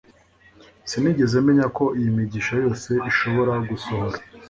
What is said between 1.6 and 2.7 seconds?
ko iyi migisha